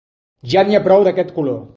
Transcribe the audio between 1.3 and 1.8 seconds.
color!